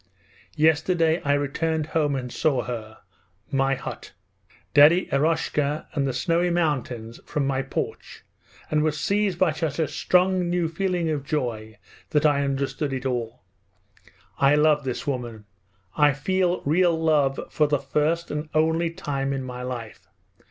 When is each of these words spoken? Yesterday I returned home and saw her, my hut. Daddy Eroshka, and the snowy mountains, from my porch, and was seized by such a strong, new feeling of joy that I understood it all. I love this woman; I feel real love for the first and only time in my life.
Yesterday 0.57 1.21
I 1.21 1.33
returned 1.33 1.85
home 1.85 2.15
and 2.15 2.31
saw 2.33 2.63
her, 2.63 2.97
my 3.51 3.75
hut. 3.75 4.13
Daddy 4.73 5.07
Eroshka, 5.13 5.85
and 5.93 6.07
the 6.07 6.11
snowy 6.11 6.49
mountains, 6.49 7.19
from 7.23 7.45
my 7.45 7.61
porch, 7.61 8.23
and 8.71 8.81
was 8.81 8.99
seized 8.99 9.37
by 9.37 9.51
such 9.51 9.77
a 9.77 9.87
strong, 9.87 10.49
new 10.49 10.67
feeling 10.67 11.07
of 11.11 11.23
joy 11.23 11.77
that 12.09 12.25
I 12.25 12.43
understood 12.43 12.93
it 12.93 13.05
all. 13.05 13.43
I 14.39 14.55
love 14.55 14.85
this 14.85 15.05
woman; 15.05 15.45
I 15.95 16.13
feel 16.13 16.61
real 16.65 16.99
love 16.99 17.39
for 17.51 17.67
the 17.67 17.77
first 17.77 18.31
and 18.31 18.49
only 18.55 18.89
time 18.89 19.33
in 19.33 19.43
my 19.43 19.61
life. 19.61 20.07